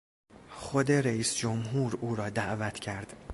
[0.49, 3.13] خود رییس جمهور او را دعوت کرد.